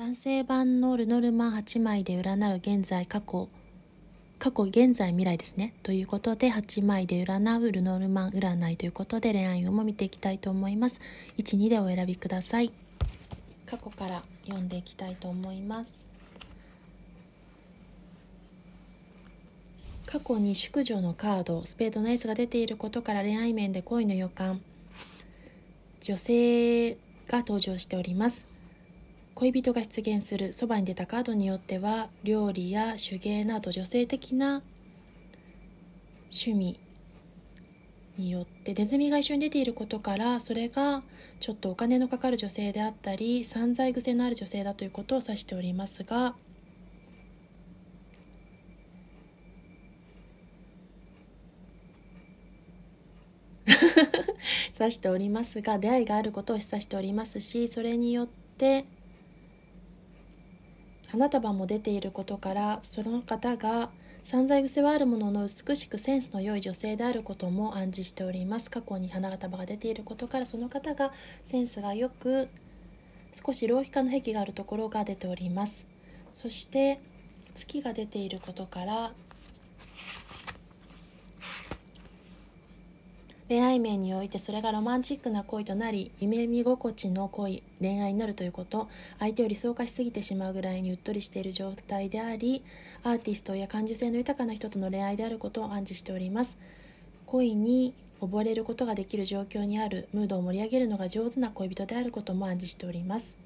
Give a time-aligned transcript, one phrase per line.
[0.00, 3.50] 男性版のルノルマン8枚で占う現在過去
[4.38, 5.74] 過去現在未来ですね。
[5.82, 11.02] ということで8枚で占うルノルマン占いということで恋愛運も見ていきたいと思います。
[11.36, 12.72] 12でお選びください。
[13.66, 16.08] 過去から読んでいきたいと思います。
[20.06, 24.62] 過去に淑女のカードスペードのエースが出ていることから恋愛面で恋の予感。
[26.00, 26.92] 女性
[27.28, 28.59] が登場しております。
[29.40, 34.62] 恋人が出現するそばに出たカードによっては料理や手芸など女性的な
[36.24, 36.78] 趣味
[38.18, 41.02] によってネズミが一緒に出ていることからそれが
[41.38, 46.34] ちょっとお金のかかる女性であったり散財癖のある女性だということを指しておりますが
[54.78, 58.28] 指しておりますが出会いがあることを示唆しておりますしそれによっ
[58.58, 58.84] て
[61.10, 63.90] 花束も出ていることからその方が
[64.22, 68.70] 散財癖はあるものの美しくセンスの良い女性であることも暗示しております。
[68.70, 71.12] 過去に花束が出ていることからその方が
[71.44, 72.48] センスがよく
[73.32, 75.88] 少し浪費家の癖があるところが出ております。
[76.32, 77.00] そして
[77.54, 79.12] 月が出ていることから
[83.50, 88.88] 恋愛面においてそれがロマンチックな恋となり夢見心地の恋恋愛になるということ。
[89.18, 92.62] 相手を理想化しすぎてしまうぐらいにうっとりしている状態であり
[93.02, 96.56] アーティストや感受性の豊かな人との恋愛であることを暗示しております。
[97.26, 103.36] 恋に溺れることができる状況にあるムードを盛り上げるのが上手な恋人であることも暗示しております。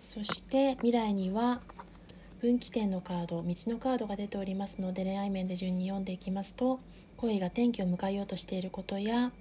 [0.00, 1.60] そして未来には
[2.40, 6.80] 分岐点のカード道のカードが出ておりますので恋愛面で順に読んでいきますと
[7.16, 9.32] 恋が転機を迎えようとしていることや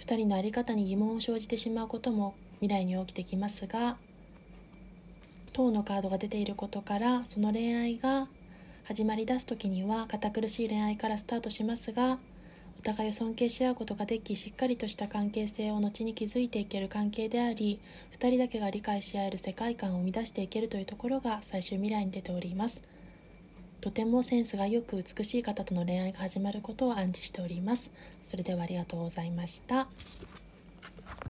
[0.00, 3.98] 2人の在り方に疑問を生じてしまうことも未来に起きてきますが
[5.52, 8.28] 塔のカードが出ていることからその恋愛が
[8.84, 12.18] 始まりだす時には堅苦しい恋愛からスタートしますが
[12.88, 17.80] 互いを尊敬し合うことができしっかりとした関係性を後に築いていける関係であり
[18.18, 22.80] 2人だけが理解し合える世界観を生み出していけるというところが最終未来に出ております。
[23.82, 27.92] とてもセンスがよく美しい方との恋愛が始まることを暗示しております。
[28.22, 29.86] それではありがとうございました。